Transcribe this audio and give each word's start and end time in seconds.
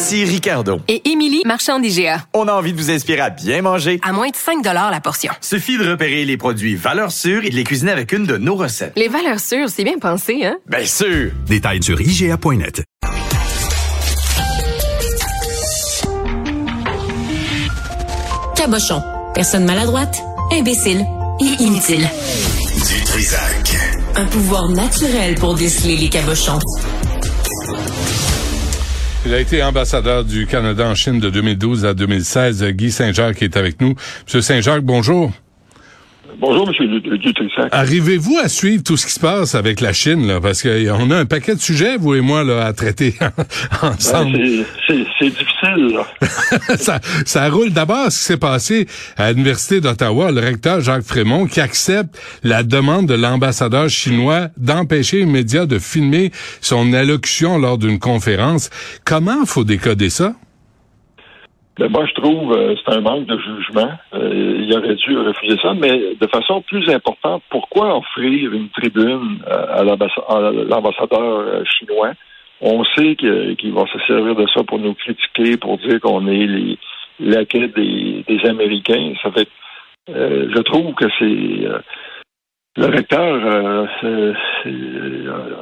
Ici 0.00 0.24
Ricardo. 0.24 0.80
Et 0.86 1.10
Émilie, 1.10 1.42
marchand 1.44 1.80
d'IGA. 1.80 2.22
On 2.32 2.46
a 2.46 2.52
envie 2.52 2.72
de 2.72 2.78
vous 2.78 2.88
inspirer 2.88 3.18
à 3.20 3.30
bien 3.30 3.62
manger. 3.62 3.98
À 4.04 4.12
moins 4.12 4.28
de 4.28 4.36
5 4.36 4.64
la 4.64 5.00
portion. 5.00 5.32
Suffit 5.40 5.76
de 5.76 5.90
repérer 5.90 6.24
les 6.24 6.36
produits 6.36 6.76
valeurs 6.76 7.10
sûres 7.10 7.44
et 7.44 7.50
de 7.50 7.56
les 7.56 7.64
cuisiner 7.64 7.90
avec 7.90 8.12
une 8.12 8.24
de 8.24 8.36
nos 8.36 8.54
recettes. 8.54 8.92
Les 8.94 9.08
valeurs 9.08 9.40
sûres, 9.40 9.68
c'est 9.68 9.82
bien 9.82 9.98
pensé, 9.98 10.44
hein? 10.44 10.56
Bien 10.68 10.84
sûr! 10.84 11.32
Détails 11.48 11.82
sur 11.82 12.00
IGA.net. 12.00 12.84
Cabochon. 18.54 19.02
Personne 19.34 19.64
maladroite, 19.64 20.22
imbécile 20.52 21.04
et 21.40 21.60
inutile. 21.64 22.08
Du 22.86 23.04
Trisac. 23.04 23.76
Un 24.14 24.26
pouvoir 24.26 24.68
naturel 24.68 25.34
pour 25.34 25.54
déceler 25.54 25.96
les 25.96 26.08
cabochons. 26.08 26.60
Il 29.26 29.34
a 29.34 29.40
été 29.40 29.62
ambassadeur 29.62 30.24
du 30.24 30.46
Canada 30.46 30.86
en 30.86 30.94
Chine 30.94 31.18
de 31.18 31.28
2012 31.28 31.84
à 31.84 31.92
2016. 31.92 32.64
Guy 32.70 32.90
Saint-Jacques 32.90 33.42
est 33.42 33.56
avec 33.56 33.80
nous. 33.80 33.94
Monsieur 34.24 34.40
Saint-Jacques, 34.40 34.84
bonjour. 34.84 35.32
Bonjour, 36.36 36.68
M. 36.68 37.00
Dutrissac. 37.00 37.68
Arrivez-vous 37.72 38.38
à 38.38 38.48
suivre 38.48 38.82
tout 38.82 38.96
ce 38.96 39.06
qui 39.06 39.12
se 39.12 39.20
passe 39.20 39.54
avec 39.54 39.80
la 39.80 39.92
Chine, 39.92 40.26
là? 40.26 40.40
Parce 40.40 40.62
qu'on 40.62 41.10
a 41.10 41.16
un 41.16 41.24
paquet 41.24 41.54
de 41.54 41.60
sujets, 41.60 41.96
vous 41.96 42.14
et 42.14 42.20
moi, 42.20 42.44
là, 42.44 42.66
à 42.66 42.72
traiter 42.72 43.14
ensemble. 43.82 44.36
Ben, 44.36 44.64
c'est 45.18 45.30
difficile, 45.30 45.94
là. 45.94 46.76
ça, 46.76 47.00
ça 47.24 47.48
roule 47.48 47.70
d'abord 47.70 48.12
ce 48.12 48.18
qui 48.18 48.24
s'est 48.24 48.36
passé 48.36 48.86
à 49.16 49.32
l'Université 49.32 49.80
d'Ottawa, 49.80 50.30
le 50.30 50.40
recteur 50.40 50.80
Jacques 50.80 51.04
Frémont, 51.04 51.46
qui 51.46 51.60
accepte 51.60 52.20
la 52.42 52.62
demande 52.62 53.06
de 53.06 53.14
l'ambassadeur 53.14 53.88
chinois 53.88 54.48
d'empêcher 54.56 55.18
les 55.18 55.26
médias 55.26 55.66
de 55.66 55.78
filmer 55.78 56.30
son 56.60 56.92
allocution 56.92 57.58
lors 57.58 57.78
d'une 57.78 57.98
conférence. 57.98 58.70
Comment 59.04 59.46
faut 59.46 59.64
décoder 59.64 60.10
ça? 60.10 60.34
Ben, 61.78 61.88
moi, 61.90 62.04
je 62.06 62.14
trouve 62.14 62.52
euh, 62.52 62.74
c'est 62.76 62.92
un 62.92 63.00
manque 63.00 63.26
de 63.26 63.38
jugement. 63.38 63.90
Euh, 64.12 64.56
il 64.58 64.76
aurait 64.76 64.96
dû 64.96 65.16
refuser 65.16 65.56
ça, 65.62 65.74
mais 65.74 66.16
de 66.20 66.26
façon 66.26 66.60
plus 66.62 66.88
importante, 66.90 67.44
pourquoi 67.50 67.96
offrir 67.96 68.52
une 68.52 68.68
tribune 68.70 69.38
euh, 69.46 69.78
à 69.78 69.84
l'ambassadeur 69.84 71.64
chinois? 71.66 72.14
On 72.60 72.82
sait 72.84 73.14
qu'il 73.14 73.72
va 73.72 73.84
se 73.86 73.98
servir 74.08 74.34
de 74.34 74.44
ça 74.52 74.64
pour 74.64 74.80
nous 74.80 74.94
critiquer, 74.94 75.56
pour 75.56 75.78
dire 75.78 76.00
qu'on 76.00 76.26
est 76.26 76.46
les 76.46 76.78
laquais 77.20 77.68
des, 77.68 78.24
des 78.26 78.48
Américains. 78.48 79.12
Ça 79.22 79.30
fait 79.30 79.48
je 80.08 80.62
trouve 80.62 80.94
que 80.94 81.04
c'est 81.18 81.68
le 82.76 82.86
recteur 82.86 83.86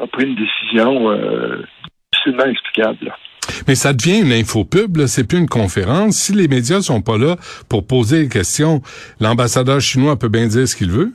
a 0.01 0.07
pris 0.07 0.25
une 0.25 0.37
décision 0.37 1.11
difficilement 2.13 2.47
explicable. 2.47 3.13
Mais 3.67 3.75
ça 3.75 3.93
devient 3.93 4.21
une 4.21 4.33
infopub, 4.33 5.07
c'est 5.07 5.27
plus 5.27 5.39
une 5.39 5.49
conférence. 5.49 6.17
Si 6.17 6.33
les 6.33 6.49
médias 6.49 6.81
sont 6.81 7.03
pas 7.03 7.19
là 7.19 7.37
pour 7.69 7.87
poser 7.87 8.25
des 8.25 8.29
questions, 8.29 8.81
l'ambassadeur 9.21 9.81
chinois 9.81 10.19
peut 10.19 10.29
bien 10.29 10.47
dire 10.47 10.67
ce 10.67 10.77
qu'il 10.77 10.91
veut. 10.91 11.13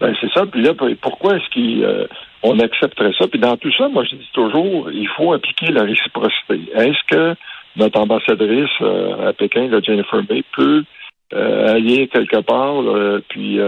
Ben, 0.00 0.14
c'est 0.20 0.30
ça. 0.32 0.44
Puis 0.46 0.62
là, 0.62 0.72
pourquoi 1.00 1.36
est-ce 1.36 1.48
qu'on 1.54 2.58
euh, 2.58 2.64
accepterait 2.64 3.12
ça? 3.18 3.26
Puis 3.28 3.40
dans 3.40 3.56
tout 3.56 3.72
ça, 3.72 3.88
moi, 3.88 4.04
je 4.04 4.16
dis 4.16 4.30
toujours, 4.32 4.90
il 4.90 5.08
faut 5.16 5.32
appliquer 5.32 5.68
la 5.68 5.84
réciprocité. 5.84 6.60
Est-ce 6.74 7.02
que 7.08 7.34
notre 7.76 8.00
ambassadrice 8.00 8.68
euh, 8.82 9.28
à 9.28 9.32
Pékin, 9.32 9.68
la 9.68 9.80
Jennifer 9.80 10.20
May, 10.28 10.42
peut 10.54 10.84
euh, 11.32 11.74
aller 11.74 12.08
quelque 12.08 12.40
part, 12.40 12.82
puis 13.28 13.58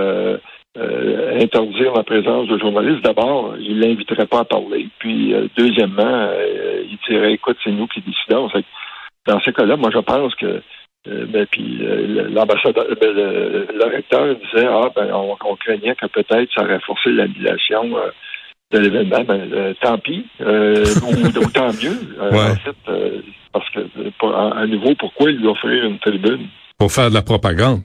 euh, 0.79 1.41
interdire 1.43 1.93
la 1.95 2.05
présence 2.05 2.47
de 2.47 2.57
journalistes, 2.59 3.03
d'abord, 3.03 3.55
il 3.59 3.81
l'inviterait 3.81 4.27
pas 4.27 4.41
à 4.41 4.45
parler. 4.45 4.89
Puis, 5.01 5.35
euh, 5.35 5.49
deuxièmement, 5.57 6.05
euh, 6.05 6.85
il 6.85 6.99
dirait, 7.09 7.33
écoute, 7.33 7.57
c'est 7.65 7.73
nous 7.73 7.89
qui 7.89 8.01
décidons. 8.01 8.49
Dans 9.27 9.41
ces 9.41 9.53
cas-là, 9.53 9.77
moi, 9.77 9.91
je 9.93 9.99
pense 9.99 10.35
que 10.37 10.63
ben, 11.07 11.47
puis 11.47 11.79
l'ambassadeur, 12.31 12.85
ben, 13.01 13.13
le, 13.13 13.85
recteur 13.85 14.37
disait, 14.37 14.67
ah, 14.69 14.91
ben, 14.95 15.11
on, 15.13 15.57
craignait 15.57 15.95
que 15.95 16.07
peut-être 16.07 16.51
ça 16.55 16.63
aurait 16.63 16.81
forcé 16.81 17.11
l'annulation 17.11 17.97
de 18.71 18.79
l'événement. 18.79 19.25
Ben, 19.25 19.75
tant 19.81 19.99
pis, 19.99 20.27
ou, 20.41 21.51
tant 21.55 21.73
mieux. 21.73 21.99
En 22.21 22.55
fait, 22.57 22.77
parce 23.53 23.69
que, 23.71 23.81
à 24.61 24.67
nouveau, 24.67 24.95
pourquoi 24.99 25.31
lui 25.31 25.47
offrir 25.47 25.85
une 25.85 25.99
tribune? 25.99 26.47
Pour 26.79 26.93
faire 26.93 27.09
de 27.09 27.15
la 27.15 27.23
propagande. 27.23 27.81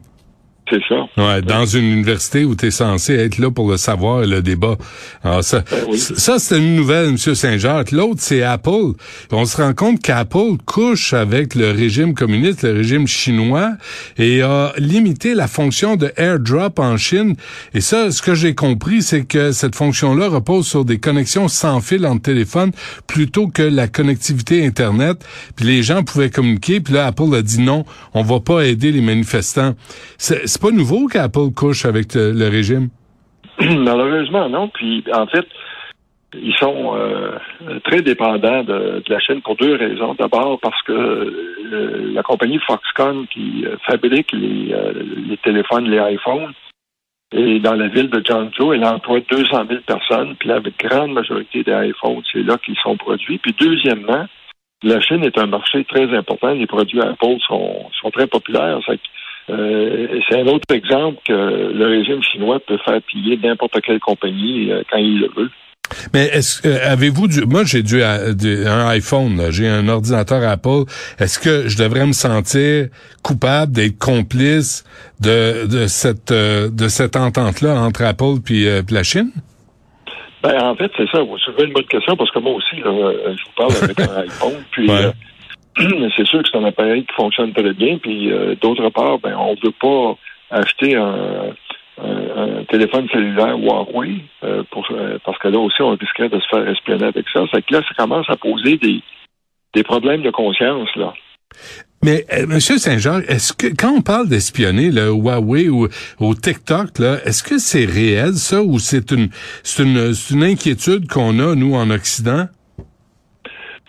C'est 0.69 0.81
ça. 0.87 0.95
Ouais, 1.17 1.41
dans 1.41 1.65
une 1.65 1.85
université 1.91 2.45
où 2.45 2.55
tu 2.55 2.67
es 2.67 2.71
censé 2.71 3.13
être 3.15 3.37
là 3.37 3.51
pour 3.51 3.69
le 3.69 3.77
savoir 3.77 4.23
et 4.23 4.27
le 4.27 4.41
débat. 4.41 4.77
Alors 5.23 5.43
ça, 5.43 5.63
ben 5.69 5.97
ça 5.97 6.39
c'est 6.39 6.57
une 6.57 6.75
nouvelle, 6.75 7.09
M. 7.09 7.17
Saint-Jacques. 7.17 7.91
L'autre, 7.91 8.19
c'est 8.21 8.43
Apple. 8.43 8.93
On 9.31 9.45
se 9.45 9.57
rend 9.57 9.73
compte 9.73 10.01
qu'Apple 10.01 10.57
couche 10.65 11.13
avec 11.13 11.55
le 11.55 11.71
régime 11.71 12.13
communiste, 12.13 12.63
le 12.63 12.73
régime 12.73 13.07
chinois, 13.07 13.73
et 14.17 14.41
a 14.41 14.73
limité 14.77 15.33
la 15.33 15.47
fonction 15.47 15.95
de 15.95 16.11
AirDrop 16.15 16.79
en 16.79 16.97
Chine. 16.97 17.35
Et 17.73 17.81
ça, 17.81 18.11
ce 18.11 18.21
que 18.21 18.33
j'ai 18.33 18.55
compris, 18.55 19.01
c'est 19.01 19.25
que 19.25 19.51
cette 19.51 19.75
fonction-là 19.75 20.29
repose 20.29 20.65
sur 20.65 20.85
des 20.85 20.99
connexions 20.99 21.49
sans 21.49 21.81
fil 21.81 22.05
entre 22.05 22.21
téléphones 22.21 22.71
plutôt 23.05 23.47
que 23.47 23.63
la 23.63 23.87
connectivité 23.87 24.65
Internet. 24.65 25.25
Puis 25.55 25.65
les 25.65 25.83
gens 25.83 26.03
pouvaient 26.03 26.29
communiquer. 26.29 26.79
Puis 26.79 26.93
là, 26.93 27.07
Apple 27.07 27.35
a 27.35 27.41
dit 27.41 27.59
non, 27.59 27.85
on 28.13 28.23
va 28.23 28.39
pas 28.39 28.65
aider 28.65 28.91
les 28.91 29.01
manifestants 29.01 29.75
c'est 30.17 30.52
pas 30.61 30.71
nouveau 30.71 31.07
qu'Apple 31.07 31.51
couche 31.55 31.85
avec 31.85 32.13
le, 32.15 32.49
régime? 32.49 32.89
Malheureusement, 33.59 34.49
non. 34.49 34.69
Puis, 34.69 35.03
en 35.13 35.27
fait, 35.27 35.45
ils 36.35 36.55
sont 36.55 36.95
euh, 36.95 37.37
très 37.83 38.01
dépendants 38.01 38.63
de, 38.63 39.03
la 39.07 39.19
Chine 39.19 39.41
pour 39.41 39.55
deux 39.55 39.75
raisons. 39.75 40.15
D'abord, 40.15 40.59
parce 40.61 40.81
que 40.83 40.91
euh, 40.91 42.11
la 42.13 42.23
compagnie 42.23 42.59
Foxconn 42.65 43.27
qui 43.27 43.65
euh, 43.65 43.75
fabrique 43.85 44.31
les, 44.31 45.37
téléphones, 45.43 45.89
les 45.89 46.13
iPhones, 46.13 46.53
est 47.31 47.59
dans 47.59 47.73
la 47.73 47.87
ville 47.87 48.09
de 48.09 48.21
Zhangzhou, 48.23 48.73
elle 48.73 48.85
emploie 48.85 49.19
200 49.29 49.65
000 49.67 49.81
personnes. 49.87 50.35
Puis 50.35 50.49
la 50.49 50.59
grande 50.79 51.13
majorité 51.13 51.63
des 51.63 51.89
iPhones, 51.89 52.21
c'est 52.31 52.43
là 52.43 52.57
qu'ils 52.63 52.77
sont 52.77 52.95
produits. 52.95 53.39
Puis 53.39 53.55
deuxièmement, 53.59 54.27
la 54.83 54.99
Chine 55.01 55.23
est 55.23 55.37
un 55.37 55.47
marché 55.47 55.83
très 55.85 56.13
important. 56.15 56.53
Les 56.53 56.67
produits 56.67 57.01
Apple 57.01 57.37
sont, 57.47 57.89
sont 57.99 58.11
très 58.11 58.27
populaires. 58.27 58.79
Euh, 59.49 60.07
c'est 60.27 60.39
un 60.39 60.47
autre 60.47 60.73
exemple 60.73 61.19
que 61.25 61.33
le 61.33 61.85
régime 61.85 62.21
chinois 62.23 62.59
peut 62.65 62.77
faire 62.85 63.01
piller 63.01 63.37
n'importe 63.43 63.81
quelle 63.81 63.99
compagnie 63.99 64.71
euh, 64.71 64.83
quand 64.89 64.97
il 64.97 65.19
le 65.19 65.29
veut. 65.35 65.49
Mais 66.13 66.25
est-ce 66.27 66.65
euh, 66.65 66.79
avez-vous 66.91 67.27
du 67.27 67.41
moi 67.45 67.63
j'ai 67.65 67.83
du, 67.83 68.01
un 68.01 68.87
iPhone, 68.87 69.51
j'ai 69.51 69.67
un 69.67 69.87
ordinateur 69.89 70.41
Apple. 70.47 70.85
Est-ce 71.19 71.39
que 71.39 71.67
je 71.67 71.77
devrais 71.77 72.07
me 72.07 72.13
sentir 72.13 72.87
coupable 73.21 73.73
d'être 73.73 73.99
complice 73.99 74.85
de, 75.19 75.67
de 75.67 75.87
cette 75.87 76.31
de 76.31 76.87
cette 76.87 77.17
entente 77.17 77.61
là 77.61 77.81
entre 77.81 78.03
Apple 78.03 78.41
puis, 78.43 78.65
la 78.89 79.03
Chine? 79.03 79.31
Ben, 80.41 80.61
en 80.61 80.75
fait, 80.75 80.91
c'est 80.97 81.07
ça. 81.09 81.21
Vous 81.21 81.37
soulevez 81.37 81.65
une 81.65 81.73
bonne 81.73 81.85
question 81.85 82.15
parce 82.15 82.31
que 82.31 82.39
moi 82.39 82.53
aussi, 82.53 82.75
là, 82.77 82.91
je 83.27 83.43
vous 83.43 83.55
parle 83.55 83.83
avec 83.83 83.99
un 83.99 84.21
iPhone. 84.23 84.63
Puis, 84.71 84.89
c'est 85.77 86.25
sûr 86.25 86.43
que 86.43 86.49
c'est 86.51 86.57
un 86.57 86.65
appareil 86.65 87.05
qui 87.05 87.13
fonctionne 87.15 87.53
très 87.53 87.73
bien. 87.73 87.97
Puis 87.97 88.31
euh, 88.31 88.55
d'autre 88.61 88.89
part, 88.89 89.19
ben 89.19 89.35
on 89.37 89.55
veut 89.63 89.73
pas 89.79 90.17
acheter 90.51 90.95
un, 90.95 91.53
téléphone 92.69 93.07
cellulaire 93.09 93.55
Huawei 93.55 94.21
euh, 94.43 94.63
pour, 94.71 94.87
euh, 94.91 95.19
parce 95.23 95.37
que 95.37 95.47
là 95.47 95.59
aussi 95.59 95.79
on 95.81 95.91
risquerait 95.91 96.29
de 96.29 96.39
se 96.39 96.47
faire 96.49 96.67
espionner 96.67 97.05
avec 97.05 97.25
ça. 97.31 97.41
C'est 97.53 97.63
que 97.63 97.73
là, 97.73 97.81
ça 97.87 97.93
commence 97.95 98.27
à 98.29 98.35
poser 98.35 98.77
des, 98.77 99.01
des 99.75 99.83
problèmes 99.83 100.23
de 100.23 100.31
conscience 100.31 100.89
là. 100.95 101.13
Mais 102.03 102.25
Monsieur 102.47 102.79
Saint-Jean, 102.79 103.19
est-ce 103.27 103.53
que 103.53 103.67
quand 103.67 103.91
on 103.91 104.01
parle 104.01 104.27
d'espionner 104.27 104.91
le 104.91 105.09
Huawei 105.09 105.69
ou 105.69 105.87
au 106.19 106.35
TikTok 106.35 106.97
là, 106.97 107.17
est-ce 107.25 107.43
que 107.43 107.59
c'est 107.59 107.85
réel 107.85 108.33
ça 108.33 108.63
ou 108.63 108.79
c'est 108.79 109.11
une 109.11 109.29
c'est 109.61 109.83
une, 109.83 110.13
une 110.31 110.43
inquiétude 110.43 111.07
qu'on 111.07 111.37
a 111.39 111.53
nous 111.55 111.75
en 111.75 111.91
Occident? 111.91 112.47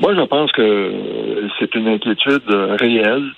Moi, 0.01 0.15
je 0.15 0.23
pense 0.23 0.51
que 0.53 1.49
c'est 1.59 1.75
une 1.75 1.89
inquiétude 1.89 2.49
réelle. 2.49 3.31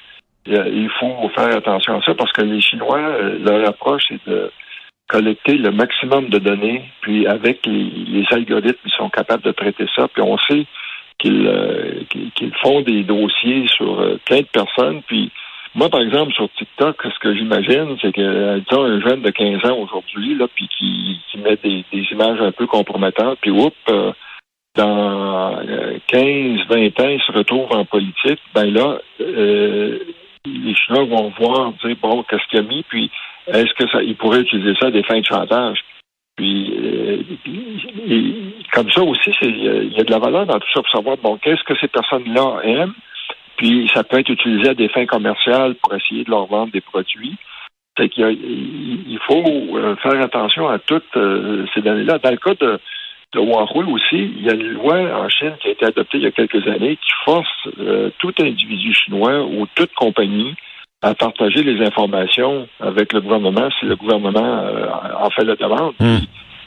Il 0.46 0.88
faut 0.98 1.28
faire 1.34 1.56
attention 1.56 1.98
à 1.98 2.02
ça 2.02 2.14
parce 2.14 2.32
que 2.32 2.42
les 2.42 2.60
Chinois, 2.60 2.98
euh, 2.98 3.38
leur 3.40 3.68
approche, 3.68 4.04
c'est 4.08 4.30
de 4.30 4.50
collecter 5.08 5.58
le 5.58 5.70
maximum 5.70 6.28
de 6.28 6.38
données, 6.38 6.84
puis 7.00 7.26
avec 7.26 7.64
les, 7.66 8.24
algorithmes, 8.30 8.78
ils 8.84 8.96
sont 8.96 9.10
capables 9.10 9.42
de 9.42 9.52
traiter 9.52 9.86
ça. 9.94 10.08
Puis 10.08 10.22
on 10.22 10.38
sait 10.38 10.66
qu'ils 11.18 11.46
euh, 11.46 12.02
font 12.62 12.80
des 12.82 13.02
dossiers 13.02 13.66
sur 13.68 14.00
euh, 14.00 14.18
plein 14.24 14.40
de 14.40 14.46
personnes. 14.46 15.02
Puis 15.06 15.30
moi, 15.76 15.90
par 15.90 16.00
exemple, 16.00 16.32
sur 16.32 16.48
TikTok, 16.52 17.02
ce 17.02 17.18
que 17.18 17.34
j'imagine, 17.34 17.98
c'est 18.00 18.10
que 18.10 18.20
euh, 18.22 18.60
disons 18.66 18.84
un 18.84 18.98
jeune 18.98 19.20
de 19.20 19.30
15 19.30 19.70
ans 19.70 19.76
aujourd'hui, 19.76 20.34
là, 20.34 20.46
puis 20.54 20.68
qui, 20.68 21.20
met 21.36 21.58
des, 21.62 21.84
images 22.12 22.40
un 22.40 22.50
peu 22.50 22.66
compromettantes, 22.66 23.38
puis 23.42 23.50
oups, 23.50 23.76
euh, 23.90 24.10
dans 24.76 25.58
15, 26.06 26.66
20 26.68 27.00
ans, 27.00 27.08
il 27.08 27.20
se 27.26 27.32
retrouve 27.32 27.72
en 27.72 27.84
politique, 27.84 28.40
ben 28.54 28.72
là, 28.72 28.98
euh, 29.20 29.98
les 30.44 30.74
Chinois 30.74 31.04
vont 31.04 31.32
voir, 31.38 31.72
dire, 31.84 31.96
bon, 32.00 32.22
qu'est-ce 32.24 32.46
qu'il 32.48 32.60
a 32.60 32.62
mis, 32.62 32.82
puis 32.88 33.10
est-ce 33.48 33.72
que 33.74 33.88
ça, 33.90 34.02
il 34.02 34.16
pourrait 34.16 34.40
utiliser 34.40 34.74
ça 34.78 34.86
à 34.86 34.90
des 34.90 35.02
fins 35.02 35.20
de 35.20 35.26
chantage? 35.26 35.78
Puis, 36.36 36.74
euh, 36.78 37.22
comme 38.72 38.90
ça 38.90 39.02
aussi, 39.02 39.30
il 39.42 39.92
y 39.94 40.00
a 40.00 40.04
de 40.04 40.10
la 40.10 40.18
valeur 40.18 40.46
dans 40.46 40.58
tout 40.58 40.68
ça 40.74 40.82
pour 40.82 40.90
savoir, 40.90 41.16
bon, 41.16 41.38
qu'est-ce 41.38 41.64
que 41.64 41.78
ces 41.80 41.88
personnes-là 41.88 42.60
aiment, 42.62 42.94
puis 43.56 43.90
ça 43.94 44.04
peut 44.04 44.18
être 44.18 44.28
utilisé 44.28 44.70
à 44.70 44.74
des 44.74 44.88
fins 44.88 45.06
commerciales 45.06 45.74
pour 45.76 45.94
essayer 45.94 46.24
de 46.24 46.30
leur 46.30 46.46
vendre 46.46 46.72
des 46.72 46.82
produits. 46.82 47.36
C'est 47.96 48.10
qu'il 48.10 48.26
il 49.08 49.18
faut 49.26 49.42
euh, 49.76 49.96
faire 49.96 50.20
attention 50.20 50.68
à 50.68 50.78
toutes 50.78 51.16
euh, 51.16 51.64
ces 51.74 51.80
données-là. 51.80 52.18
Dans 52.18 52.30
le 52.30 52.36
cas 52.36 52.54
de, 52.54 52.78
de 53.36 53.40
Huawei 53.40 53.92
aussi, 53.92 54.32
il 54.36 54.44
y 54.44 54.50
a 54.50 54.54
une 54.54 54.72
loi 54.72 54.96
en 54.96 55.28
Chine 55.28 55.54
qui 55.60 55.68
a 55.68 55.70
été 55.72 55.84
adoptée 55.84 56.18
il 56.18 56.24
y 56.24 56.26
a 56.26 56.30
quelques 56.30 56.66
années 56.66 56.96
qui 56.96 57.12
force 57.24 57.68
euh, 57.78 58.10
tout 58.18 58.34
individu 58.40 58.94
chinois 58.94 59.44
ou 59.44 59.66
toute 59.74 59.92
compagnie 59.94 60.54
à 61.02 61.14
partager 61.14 61.62
les 61.62 61.84
informations 61.84 62.66
avec 62.80 63.12
le 63.12 63.20
gouvernement 63.20 63.68
si 63.78 63.86
le 63.86 63.96
gouvernement 63.96 64.64
euh, 64.64 64.88
en 65.18 65.30
fait 65.30 65.44
la 65.44 65.56
demande. 65.56 65.94
Hmm. 66.00 66.18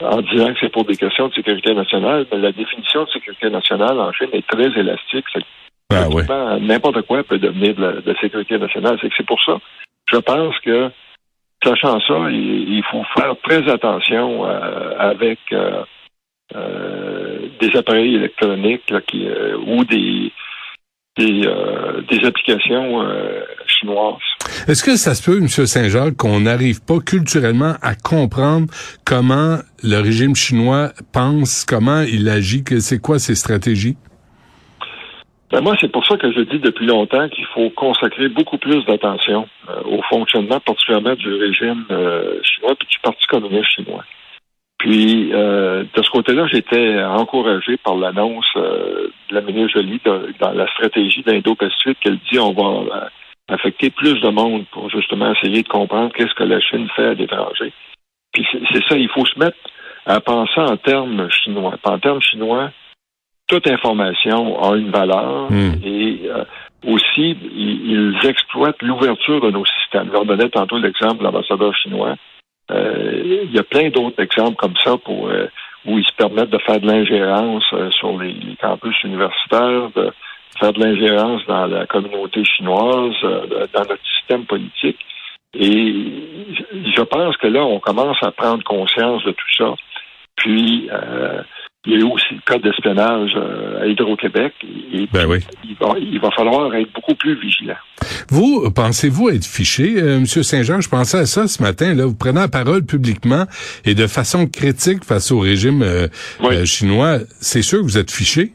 En 0.02 0.22
disant 0.22 0.54
que 0.54 0.60
c'est 0.60 0.72
pour 0.72 0.84
des 0.84 0.96
questions 0.96 1.28
de 1.28 1.34
sécurité 1.34 1.74
nationale, 1.74 2.24
mais 2.32 2.38
la 2.38 2.52
définition 2.52 3.04
de 3.04 3.10
sécurité 3.10 3.50
nationale 3.50 4.00
en 4.00 4.12
Chine 4.12 4.30
est 4.32 4.46
très 4.46 4.70
élastique. 4.80 5.26
Ah 5.92 6.06
pratiquement 6.08 6.58
N'importe 6.58 7.02
quoi 7.02 7.22
peut 7.22 7.38
devenir 7.38 7.74
de 7.74 7.82
la, 7.82 7.92
de 8.00 8.12
la 8.12 8.18
sécurité 8.18 8.58
nationale. 8.58 8.96
C'est 9.02 9.10
que 9.10 9.14
c'est 9.18 9.26
pour 9.26 9.42
ça. 9.42 9.58
Je 10.10 10.16
pense 10.16 10.58
que, 10.60 10.90
sachant 11.62 12.00
ça, 12.00 12.30
il, 12.30 12.76
il 12.76 12.82
faut 12.84 13.04
faire 13.14 13.34
très 13.42 13.68
attention 13.70 14.46
euh, 14.46 14.94
avec 14.98 15.38
des 16.52 17.76
appareils 17.76 18.14
électroniques 18.14 18.90
là, 18.90 19.00
qui, 19.00 19.26
euh, 19.26 19.56
ou 19.66 19.84
des 19.84 20.32
des, 21.16 21.46
euh, 21.46 22.02
des 22.08 22.24
applications 22.24 23.02
euh, 23.02 23.42
chinoises. 23.66 24.16
Est-ce 24.68 24.82
que 24.82 24.96
ça 24.96 25.14
se 25.14 25.28
peut, 25.28 25.38
M. 25.38 25.48
Saint-Jacques, 25.48 26.16
qu'on 26.16 26.40
n'arrive 26.40 26.80
pas 26.84 26.98
culturellement 27.00 27.74
à 27.82 27.94
comprendre 27.94 28.68
comment 29.04 29.58
le 29.82 30.00
régime 30.00 30.34
chinois 30.34 30.90
pense, 31.12 31.64
comment 31.64 32.02
il 32.02 32.28
agit, 32.28 32.64
que 32.64 32.78
c'est 32.78 33.00
quoi 33.00 33.18
ses 33.18 33.34
stratégies? 33.34 33.96
Ben 35.50 35.60
moi, 35.62 35.74
c'est 35.80 35.90
pour 35.90 36.06
ça 36.06 36.16
que 36.16 36.30
je 36.32 36.42
dis 36.42 36.60
depuis 36.60 36.86
longtemps 36.86 37.28
qu'il 37.28 37.44
faut 37.46 37.70
consacrer 37.70 38.28
beaucoup 38.28 38.56
plus 38.56 38.84
d'attention 38.84 39.48
euh, 39.68 39.82
au 39.84 40.00
fonctionnement, 40.08 40.60
particulièrement 40.60 41.16
du 41.16 41.34
régime 41.34 41.84
euh, 41.90 42.38
chinois 42.44 42.76
puis 42.78 42.86
du 42.88 42.98
Parti 43.02 43.26
communiste 43.26 43.66
chinois. 43.74 44.04
Puis, 44.80 45.30
euh, 45.34 45.84
de 45.94 46.02
ce 46.02 46.10
côté-là, 46.10 46.46
j'étais 46.46 47.02
encouragé 47.04 47.76
par 47.76 47.96
l'annonce 47.96 48.46
euh, 48.56 49.08
de 49.28 49.34
la 49.34 49.42
ministre 49.42 49.78
Jolie 49.78 50.00
de- 50.04 50.32
dans 50.40 50.52
la 50.52 50.66
stratégie 50.68 51.22
d'Indo-Pacifique 51.22 51.98
qu'elle 52.00 52.18
dit 52.32 52.38
on 52.38 52.52
va 52.52 52.96
euh, 52.96 53.08
affecter 53.54 53.90
plus 53.90 54.18
de 54.22 54.28
monde 54.30 54.64
pour 54.72 54.88
justement 54.88 55.32
essayer 55.34 55.62
de 55.62 55.68
comprendre 55.68 56.12
qu'est-ce 56.14 56.32
que 56.34 56.44
la 56.44 56.60
Chine 56.60 56.88
fait 56.96 57.08
à 57.08 57.14
l'étranger. 57.14 57.74
Puis 58.32 58.46
c'est 58.72 58.82
ça, 58.88 58.96
il 58.96 59.10
faut 59.10 59.26
se 59.26 59.38
mettre 59.38 59.58
à 60.06 60.18
penser 60.20 60.60
en 60.60 60.76
termes 60.78 61.28
chinois. 61.30 61.74
Puis 61.82 61.92
en 61.92 61.98
termes 61.98 62.22
chinois, 62.22 62.70
toute 63.48 63.66
information 63.68 64.62
a 64.62 64.76
une 64.76 64.90
valeur 64.90 65.50
Hmm. 65.50 65.72
et 65.84 66.20
euh, 66.24 66.44
aussi, 66.86 67.36
ils, 67.54 67.90
ils 67.92 68.26
exploitent 68.26 68.80
l'ouverture 68.80 69.42
de 69.42 69.50
nos 69.50 69.66
systèmes. 69.66 70.06
Je 70.06 70.12
leur 70.12 70.24
donnais 70.24 70.48
tantôt 70.48 70.78
l'exemple 70.78 71.18
de 71.18 71.24
l'ambassadeur 71.24 71.74
chinois. 71.74 72.14
Euh, 72.70 73.42
il 73.46 73.52
y 73.52 73.58
a 73.58 73.62
plein 73.64 73.88
d'autres 73.90 74.22
exemples 74.22 74.56
comme 74.56 74.76
ça 74.84 74.96
pour 74.98 75.28
euh, 75.28 75.46
où 75.86 75.98
ils 75.98 76.04
se 76.04 76.14
permettent 76.16 76.50
de 76.50 76.58
faire 76.58 76.80
de 76.80 76.86
l'ingérence 76.86 77.64
euh, 77.72 77.90
sur 77.90 78.18
les, 78.20 78.34
campus 78.60 78.94
universitaires, 79.02 79.90
de 79.96 80.12
faire 80.58 80.72
de 80.72 80.80
l'ingérence 80.84 81.42
dans 81.46 81.66
la 81.66 81.86
communauté 81.86 82.44
chinoise, 82.44 83.14
dans 83.22 83.80
notre 83.88 84.06
système 84.18 84.44
politique. 84.44 84.98
Et 85.54 85.94
je- 86.52 86.90
je 86.96 87.02
pense 87.02 87.36
que 87.38 87.46
là, 87.46 87.64
on 87.64 87.80
commence 87.80 88.18
à 88.22 88.30
prendre 88.30 88.62
conscience 88.62 89.24
de 89.24 89.32
tout 89.32 89.52
ça. 89.58 89.74
Puis, 90.36 90.88
euh, 90.92 91.42
il 91.86 91.92
y 91.92 91.96
a 91.96 91.98
eu 92.00 92.02
aussi 92.04 92.34
le 92.34 92.40
cas 92.44 92.58
d'espionnage 92.58 93.32
euh, 93.36 93.82
à 93.82 93.86
Hydro-Québec. 93.86 94.52
Et 94.92 95.06
Ben 95.12 95.26
oui. 95.26 95.38
il, 95.64 95.74
va, 95.76 95.94
il 95.98 96.20
va 96.20 96.30
falloir 96.30 96.74
être 96.74 96.92
beaucoup 96.92 97.14
plus 97.14 97.34
vigilant. 97.40 97.76
Vous, 98.28 98.70
pensez-vous 98.70 99.30
être 99.30 99.46
fiché, 99.46 99.94
euh, 99.96 100.18
M. 100.18 100.26
Saint-Jean? 100.26 100.80
Je 100.80 100.88
pensais 100.90 101.18
à 101.18 101.26
ça 101.26 101.48
ce 101.48 101.62
matin. 101.62 101.94
Là, 101.94 102.04
vous 102.04 102.14
prenez 102.14 102.40
la 102.40 102.48
parole 102.48 102.84
publiquement 102.84 103.44
et 103.86 103.94
de 103.94 104.06
façon 104.06 104.46
critique 104.46 105.04
face 105.04 105.32
au 105.32 105.38
régime 105.40 105.82
euh, 105.82 106.06
Oui. 106.42 106.54
euh, 106.56 106.64
chinois. 106.66 107.18
C'est 107.40 107.62
sûr 107.62 107.78
que 107.78 107.84
vous 107.84 107.98
êtes 107.98 108.10
fiché? 108.10 108.52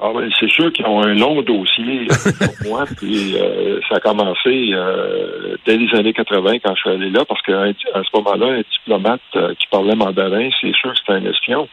Ah 0.00 0.10
ben, 0.14 0.28
c'est 0.38 0.50
sûr 0.50 0.72
qu'ils 0.72 0.84
ont 0.86 1.02
un 1.02 1.14
long 1.14 1.40
dossier 1.42 2.06
pour 2.38 2.68
moi, 2.68 2.84
puis 2.96 3.36
euh, 3.36 3.78
ça 3.88 3.96
a 3.96 4.00
commencé 4.00 4.70
euh, 4.72 5.56
dès 5.66 5.76
les 5.76 5.88
années 5.96 6.12
80 6.12 6.58
quand 6.64 6.74
je 6.74 6.80
suis 6.80 6.90
allé 6.90 7.10
là, 7.10 7.24
parce 7.26 7.40
qu'à 7.42 7.64
ce 7.72 8.16
moment-là, 8.16 8.58
un 8.58 8.62
diplomate 8.78 9.20
euh, 9.36 9.54
qui 9.54 9.66
parlait 9.70 9.94
mandarin, 9.94 10.48
c'est 10.60 10.74
sûr 10.74 10.92
que 10.92 10.98
c'était 10.98 11.12
un 11.12 11.30
espion. 11.30 11.68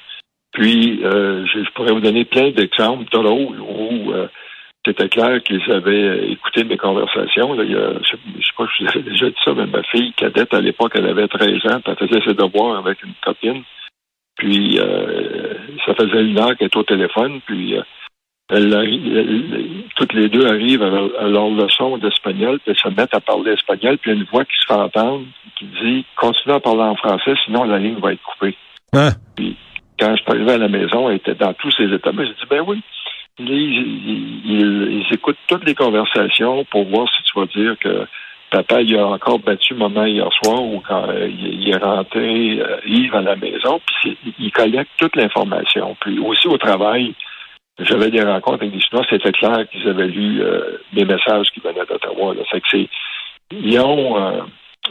Puis, 0.51 1.01
euh, 1.03 1.45
je, 1.45 1.63
je 1.63 1.71
pourrais 1.71 1.93
vous 1.93 2.01
donner 2.01 2.25
plein 2.25 2.51
d'exemples 2.51 3.05
drôles 3.11 3.59
où 3.61 4.11
euh, 4.11 4.27
c'était 4.85 5.09
clair 5.09 5.41
qu'ils 5.43 5.71
avaient 5.71 6.31
écouté 6.31 6.63
mes 6.63 6.77
conversations. 6.77 7.53
Là, 7.53 7.63
il 7.63 7.71
y 7.71 7.75
a, 7.75 7.93
je, 8.03 8.09
sais 8.11 8.53
pas 8.57 8.65
si 8.75 8.83
je 8.83 8.83
vous 8.83 8.89
avais 8.99 9.09
déjà 9.09 9.29
dit 9.29 9.35
ça, 9.45 9.53
mais 9.53 9.65
ma 9.67 9.83
fille 9.83 10.13
cadette, 10.13 10.53
à 10.53 10.59
l'époque, 10.61 10.91
elle 10.95 11.07
avait 11.07 11.27
13 11.27 11.49
ans, 11.71 11.79
puis 11.81 11.93
elle 11.99 12.07
faisait 12.07 12.25
ses 12.25 12.33
devoirs 12.33 12.77
avec 12.79 13.01
une 13.03 13.13
copine. 13.23 13.63
Puis, 14.35 14.79
euh, 14.79 15.53
ça 15.85 15.93
faisait 15.93 16.23
une 16.23 16.37
heure 16.39 16.55
qu'elle 16.57 16.67
était 16.67 16.77
au 16.77 16.83
téléphone, 16.83 17.39
puis... 17.45 17.77
euh, 17.77 17.81
elle 18.53 18.73
elle- 18.73 19.83
toutes 19.95 20.11
les 20.13 20.27
deux 20.27 20.45
arrivent 20.45 20.83
à 20.83 20.89
leur, 20.89 21.09
à 21.21 21.27
leur 21.27 21.49
leçon 21.49 21.97
d'espagnol, 21.97 22.59
puis 22.59 22.71
elles 22.73 22.91
se 22.91 22.93
mettent 22.93 23.13
à 23.13 23.21
parler 23.21 23.51
espagnol, 23.53 23.97
puis 23.97 24.11
il 24.11 24.13
y 24.15 24.17
a 24.17 24.19
une 24.21 24.27
voix 24.29 24.43
qui 24.43 24.51
se 24.59 24.65
fait 24.67 24.73
entendre 24.79 25.25
qui 25.57 25.65
dit 25.81 26.05
Continue 26.17 26.55
à 26.55 26.59
parler 26.59 26.81
en 26.81 26.95
français, 26.95 27.33
sinon 27.45 27.63
la 27.63 27.77
ligne 27.79 27.99
va 27.99 28.11
être 28.11 28.21
coupée. 28.23 28.57
Hein? 28.93 29.11
Quand 30.01 30.15
je 30.15 30.21
suis 30.23 30.31
arrivé 30.31 30.53
à 30.53 30.57
la 30.57 30.67
maison, 30.67 31.09
elle 31.09 31.17
était 31.17 31.35
dans 31.35 31.53
tous 31.53 31.69
ces 31.71 31.83
états. 31.93 32.11
Mais 32.11 32.25
j'ai 32.25 32.33
dit 32.33 32.49
Ben 32.49 32.63
oui. 32.65 32.81
Ils, 33.37 35.05
écoutent 35.11 35.37
toutes 35.47 35.65
les 35.65 35.75
conversations 35.75 36.65
pour 36.65 36.85
voir 36.85 37.07
si 37.09 37.23
tu 37.23 37.39
vas 37.39 37.45
dire 37.45 37.75
que 37.79 38.07
papa 38.49 38.81
il 38.81 38.97
a 38.97 39.07
encore 39.07 39.39
battu 39.39 39.73
maman 39.73 40.05
hier 40.05 40.27
soir 40.41 40.61
ou 40.61 40.81
quand 40.85 41.07
euh, 41.09 41.27
il, 41.27 41.69
est 41.69 41.77
rentré 41.77 42.59
euh, 42.59 43.17
à 43.17 43.21
la 43.21 43.35
maison, 43.35 43.79
puis 43.85 44.17
ils 44.39 44.51
collectent 44.51 44.91
toute 44.97 45.15
l'information. 45.15 45.95
Puis 46.01 46.19
aussi 46.19 46.47
au 46.47 46.57
travail, 46.57 47.13
j'avais 47.79 48.09
des 48.09 48.21
rencontres 48.21 48.63
avec 48.63 48.71
des 48.71 48.81
Chinois, 48.81 49.05
c'était 49.09 49.31
clair 49.31 49.67
qu'ils 49.69 49.87
avaient 49.87 50.07
lu 50.07 50.41
euh, 50.41 50.77
des 50.93 51.05
messages 51.05 51.47
qui 51.53 51.61
venaient 51.61 51.85
d'Ottawa. 51.87 52.33
c'est, 52.69 52.89
ils 53.51 53.79
ont 53.79 54.17
euh, 54.17 54.41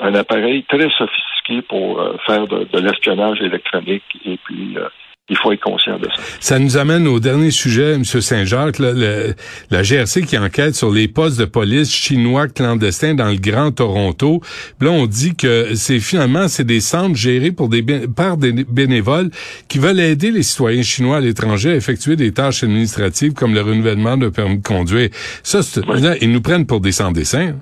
un 0.00 0.14
appareil 0.14 0.64
très 0.64 0.88
sophistiqué 0.90 1.30
pour 1.69 2.00
euh, 2.00 2.16
faire 2.26 2.47
de, 2.47 2.66
de 2.73 2.78
l'espionnage 2.78 3.40
électronique 3.40 4.02
et 4.25 4.38
puis 4.45 4.76
euh, 4.76 4.88
il 5.33 5.37
faut 5.37 5.52
être 5.52 5.61
conscient 5.62 5.97
de 5.97 6.07
ça. 6.07 6.23
Ça 6.40 6.59
nous 6.59 6.76
amène 6.76 7.07
au 7.07 7.21
dernier 7.21 7.52
sujet, 7.52 7.95
M. 7.95 8.02
Saint-Jacques, 8.04 8.80
la 8.80 9.83
GRC 9.83 10.23
qui 10.23 10.37
enquête 10.37 10.75
sur 10.75 10.90
les 10.90 11.07
postes 11.07 11.38
de 11.38 11.45
police 11.45 11.95
chinois 11.95 12.49
clandestins 12.49 13.14
dans 13.14 13.28
le 13.28 13.37
Grand 13.37 13.71
Toronto. 13.71 14.40
Puis 14.78 14.88
Là, 14.88 14.90
on 14.92 15.07
dit 15.07 15.37
que 15.37 15.76
c'est 15.76 16.00
finalement 16.00 16.49
c'est 16.49 16.64
des 16.64 16.80
centres 16.80 17.14
gérés 17.14 17.52
pour 17.52 17.69
des 17.69 17.85
par 18.09 18.38
des 18.38 18.52
bénévoles 18.52 19.30
qui 19.69 19.78
veulent 19.78 20.00
aider 20.00 20.33
les 20.33 20.42
citoyens 20.42 20.83
chinois 20.83 21.19
à 21.19 21.21
l'étranger 21.21 21.71
à 21.71 21.75
effectuer 21.76 22.16
des 22.16 22.33
tâches 22.33 22.64
administratives 22.64 23.33
comme 23.33 23.54
le 23.54 23.61
renouvellement 23.61 24.16
de 24.16 24.30
permis 24.30 24.59
de 24.59 24.66
conduire. 24.66 25.11
Ça, 25.45 25.61
Oui. 25.87 26.00
là, 26.02 26.14
ils 26.21 26.33
nous 26.33 26.42
prennent 26.42 26.66
pour 26.66 26.80
des 26.80 26.90
sans-dessins. 26.92 27.54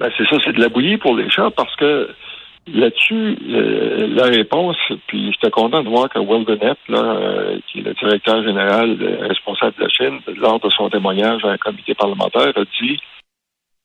Ben, 0.00 0.08
c'est 0.16 0.24
ça, 0.24 0.36
c'est 0.42 0.52
de 0.54 0.60
la 0.60 0.70
bouillie 0.70 0.96
pour 0.96 1.14
les 1.16 1.28
chats 1.28 1.50
parce 1.54 1.74
que 1.76 2.08
là-dessus, 2.74 3.38
euh, 3.48 4.06
la 4.08 4.24
réponse, 4.24 4.76
puis 5.06 5.32
j'étais 5.32 5.50
content 5.50 5.82
de 5.82 5.88
voir 5.88 6.08
que 6.08 6.18
Will 6.18 6.44
là, 6.88 6.98
euh, 6.98 7.58
qui 7.66 7.80
est 7.80 7.82
le 7.82 7.94
directeur 7.94 8.42
général 8.42 8.96
euh, 9.00 9.26
responsable 9.26 9.76
de 9.76 9.82
la 9.84 9.88
Chine, 9.88 10.20
lors 10.36 10.60
de 10.60 10.70
son 10.70 10.88
témoignage 10.90 11.44
à 11.44 11.50
un 11.50 11.56
comité 11.56 11.94
parlementaire, 11.94 12.52
a 12.56 12.64
dit 12.80 13.00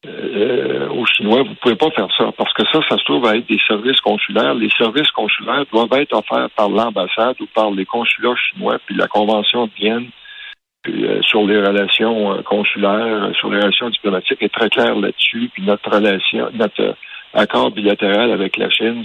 euh, 0.06 0.90
aux 0.90 1.06
Chinois, 1.06 1.44
vous 1.44 1.56
pouvez 1.62 1.76
pas 1.76 1.90
faire 1.92 2.10
ça 2.18 2.32
parce 2.38 2.54
que 2.54 2.64
ça, 2.72 2.80
ça 2.90 2.98
se 2.98 3.04
trouve 3.06 3.26
à 3.26 3.38
être 3.38 3.48
des 3.48 3.60
services 3.68 4.02
consulaires. 4.02 4.54
Les 4.54 4.70
services 4.78 5.12
consulaires 5.12 5.66
doivent 5.72 5.94
être 5.94 6.14
offerts 6.14 6.50
par 6.58 6.70
l'ambassade 6.70 7.36
ou 7.40 7.46
par 7.54 7.72
les 7.72 7.86
consulats 7.86 8.36
chinois, 8.36 8.80
puis 8.86 8.96
la 8.96 9.08
Convention 9.08 9.68
de 9.68 9.72
Vienne 9.78 10.10
puis, 10.84 11.06
euh, 11.06 11.22
sur 11.22 11.46
les 11.46 11.58
relations 11.58 12.34
euh, 12.34 12.42
consulaires, 12.42 13.24
euh, 13.24 13.34
sur 13.34 13.50
les 13.50 13.60
relations 13.60 13.90
diplomatiques 13.90 14.42
est 14.42 14.54
très 14.54 14.70
claire 14.70 14.96
là-dessus. 14.96 15.50
Puis 15.54 15.64
notre 15.64 15.90
relation, 15.90 16.50
notre 16.54 16.82
euh, 16.82 16.94
accord 17.34 17.72
bilatéral 17.72 18.32
avec 18.32 18.58
la 18.58 18.70
Chine 18.70 19.04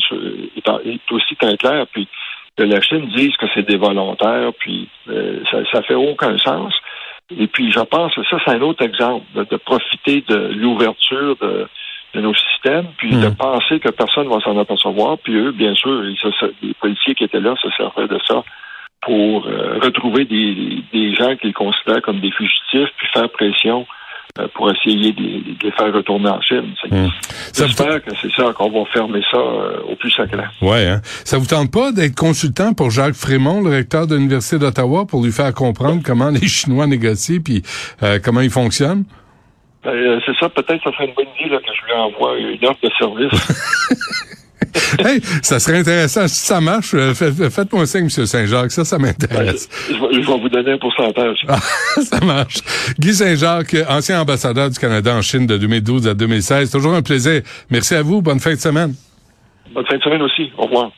est, 0.56 1.12
aussi 1.12 1.36
très 1.36 1.56
clair. 1.56 1.86
Puis 1.92 2.08
que 2.56 2.62
la 2.64 2.80
Chine 2.80 3.08
dise 3.14 3.36
que 3.36 3.46
c'est 3.54 3.66
des 3.68 3.76
volontaires, 3.76 4.50
puis 4.58 4.88
euh, 5.08 5.40
ça, 5.50 5.58
ça 5.72 5.82
fait 5.82 5.94
aucun 5.94 6.36
sens. 6.38 6.74
Et 7.38 7.46
puis, 7.46 7.70
je 7.70 7.80
pense 7.80 8.14
que 8.14 8.24
ça, 8.24 8.38
c'est 8.44 8.52
un 8.52 8.62
autre 8.62 8.82
exemple 8.84 9.24
de, 9.34 9.44
de 9.44 9.56
profiter 9.56 10.24
de 10.26 10.50
l'ouverture 10.56 11.36
de, 11.40 11.68
de 12.14 12.20
nos 12.20 12.34
systèmes, 12.34 12.86
puis 12.96 13.10
de 13.10 13.28
Mm. 13.28 13.36
penser 13.36 13.78
que 13.80 13.90
personne 13.90 14.28
va 14.28 14.40
s'en 14.40 14.58
apercevoir. 14.58 15.18
Puis 15.18 15.34
eux, 15.36 15.52
bien 15.52 15.74
sûr, 15.74 16.08
ils 16.08 16.16
se- 16.16 16.52
les 16.62 16.74
policiers 16.74 17.14
qui 17.14 17.24
étaient 17.24 17.40
là 17.40 17.54
se 17.62 17.68
servaient 17.76 18.08
de 18.08 18.18
ça 18.26 18.42
pour 19.02 19.46
euh, 19.46 19.78
retrouver 19.82 20.24
des, 20.24 20.82
des 20.92 21.14
gens 21.14 21.36
qu'ils 21.36 21.52
considèrent 21.54 22.02
comme 22.02 22.20
des 22.20 22.32
fugitifs, 22.32 22.88
puis 22.96 23.06
faire 23.12 23.28
pression 23.28 23.86
pour 24.54 24.70
essayer 24.70 25.12
de, 25.12 25.20
les- 25.22 25.40
de 25.40 25.56
les 25.64 25.72
faire 25.72 25.92
retourner 25.92 26.28
en 26.28 26.40
Chine. 26.40 26.74
Vous 26.90 27.08
J'espère 27.56 28.02
que 28.04 28.10
c'est 28.22 28.30
ça, 28.32 28.52
qu'on 28.52 28.70
va 28.70 28.84
fermer 28.92 29.20
ça 29.30 29.38
euh, 29.38 29.80
au 29.90 29.96
plus 29.96 30.10
sacré. 30.10 30.42
Ouais, 30.62 30.86
hein. 30.86 31.00
Ça 31.24 31.38
vous 31.38 31.46
tente 31.46 31.72
pas 31.72 31.92
d'être 31.92 32.14
consultant 32.14 32.72
pour 32.74 32.90
Jacques 32.90 33.14
Frémont, 33.14 33.60
le 33.62 33.70
recteur 33.70 34.06
de 34.06 34.14
l'Université 34.16 34.58
d'Ottawa, 34.58 35.06
pour 35.06 35.24
lui 35.24 35.32
faire 35.32 35.52
comprendre 35.54 36.02
comment 36.04 36.30
les 36.30 36.46
Chinois 36.46 36.86
négocient 36.86 37.40
puis 37.44 37.62
euh, 38.02 38.18
comment 38.22 38.40
ils 38.40 38.50
fonctionnent? 38.50 39.04
Ben, 39.84 39.90
euh, 39.90 40.20
c'est 40.26 40.34
ça, 40.40 40.48
peut-être 40.48 40.82
que 40.82 40.90
ça 40.90 40.96
serait 40.96 41.06
une 41.06 41.14
bonne 41.14 41.26
idée 41.40 41.50
là, 41.50 41.58
que 41.58 41.72
je 41.72 41.86
lui 41.86 41.92
envoie 41.92 42.36
une 42.38 42.64
offre 42.66 42.80
de 42.82 42.90
service. 42.98 44.37
hey, 45.06 45.20
ça 45.42 45.58
serait 45.60 45.78
intéressant. 45.78 46.26
Si 46.28 46.46
ça 46.46 46.60
marche, 46.60 46.92
euh, 46.94 47.14
faites- 47.14 47.48
faites-moi 47.50 47.86
signe, 47.86 48.08
M. 48.16 48.26
Saint-Jacques. 48.26 48.70
Ça, 48.72 48.84
ça 48.84 48.96
Ben, 48.98 49.06
m'intéresse. 49.06 49.68
je, 49.88 49.94
vais, 49.94 50.22
je 50.22 50.26
vais 50.26 50.38
vous 50.40 50.48
donner 50.48 50.72
un 50.72 50.78
pourcentage. 50.78 51.38
Ah, 51.48 51.58
ça 52.02 52.20
marche. 52.20 52.56
Guy 52.98 53.14
Saint-Jacques, 53.14 53.76
ancien 53.88 54.20
ambassadeur 54.20 54.70
du 54.70 54.78
Canada 54.78 55.14
en 55.14 55.22
Chine 55.22 55.46
de 55.46 55.56
2012 55.56 56.08
à 56.08 56.14
2016. 56.14 56.70
Toujours 56.70 56.94
un 56.94 57.02
plaisir. 57.02 57.42
Merci 57.70 57.94
à 57.94 58.02
vous. 58.02 58.22
Bonne 58.22 58.40
fin 58.40 58.54
de 58.54 58.60
semaine. 58.60 58.94
Bonne 59.74 59.86
fin 59.86 59.96
de 59.96 60.02
semaine 60.02 60.22
aussi. 60.22 60.50
Au 60.56 60.64
revoir. 60.64 60.90